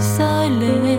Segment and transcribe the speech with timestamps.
[0.00, 0.96] sai lệ.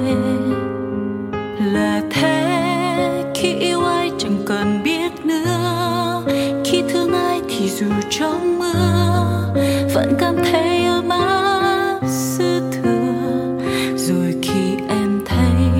[1.74, 6.24] Là thế khi yêu ai chẳng cần biết nữa.
[6.66, 9.54] Khi thương ai thì dù trong mưa,
[9.94, 13.60] vẫn cảm thấy ấm áp dư thừa.
[13.96, 15.72] Rồi khi em thấy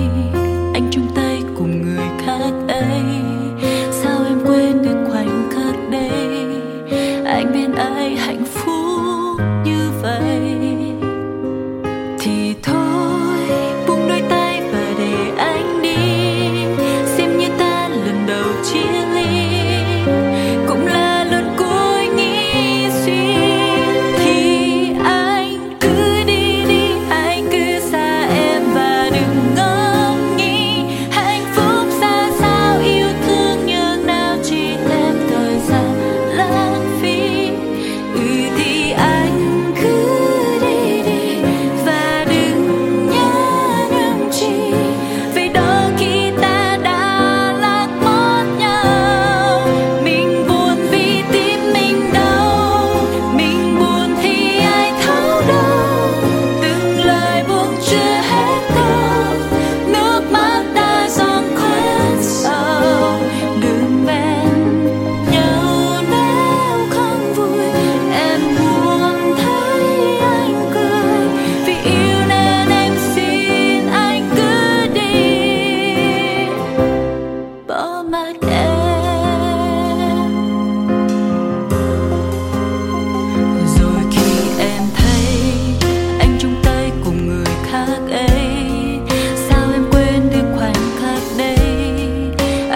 [0.74, 3.02] anh chung tay cùng người khác ấy,
[3.90, 6.10] sao em quên được khoảnh khắc đây
[7.24, 9.83] anh bên ai hạnh phúc như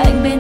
[0.08, 0.37] cạnh bên